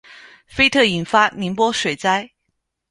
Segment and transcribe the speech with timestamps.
[0.47, 2.31] 菲特引发宁波水灾。